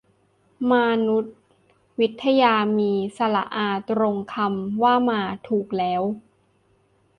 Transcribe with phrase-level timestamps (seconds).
[0.71, 1.31] มานุษย
[1.99, 6.01] วิทยา มีสระอาตรงคำว่ามาถูกแล้ว